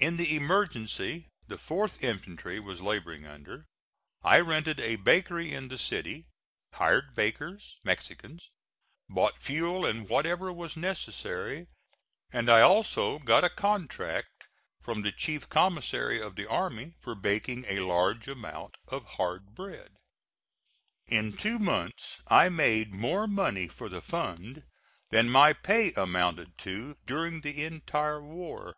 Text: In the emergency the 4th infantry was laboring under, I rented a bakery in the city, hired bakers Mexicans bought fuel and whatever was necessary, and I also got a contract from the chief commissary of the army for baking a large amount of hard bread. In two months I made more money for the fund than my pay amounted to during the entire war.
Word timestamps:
In 0.00 0.16
the 0.16 0.34
emergency 0.34 1.28
the 1.46 1.54
4th 1.54 2.02
infantry 2.02 2.58
was 2.58 2.80
laboring 2.80 3.24
under, 3.24 3.66
I 4.24 4.40
rented 4.40 4.80
a 4.80 4.96
bakery 4.96 5.52
in 5.54 5.68
the 5.68 5.78
city, 5.78 6.26
hired 6.72 7.14
bakers 7.14 7.78
Mexicans 7.84 8.50
bought 9.08 9.38
fuel 9.38 9.86
and 9.86 10.08
whatever 10.08 10.52
was 10.52 10.76
necessary, 10.76 11.68
and 12.32 12.50
I 12.50 12.62
also 12.62 13.20
got 13.20 13.44
a 13.44 13.48
contract 13.48 14.48
from 14.80 15.02
the 15.02 15.12
chief 15.12 15.48
commissary 15.48 16.20
of 16.20 16.34
the 16.34 16.50
army 16.50 16.94
for 16.98 17.14
baking 17.14 17.64
a 17.68 17.78
large 17.78 18.26
amount 18.26 18.74
of 18.88 19.04
hard 19.06 19.54
bread. 19.54 19.92
In 21.06 21.36
two 21.36 21.60
months 21.60 22.20
I 22.26 22.48
made 22.48 22.92
more 22.92 23.28
money 23.28 23.68
for 23.68 23.88
the 23.88 24.02
fund 24.02 24.64
than 25.10 25.30
my 25.30 25.52
pay 25.52 25.92
amounted 25.92 26.58
to 26.58 26.96
during 27.06 27.42
the 27.42 27.62
entire 27.64 28.20
war. 28.20 28.74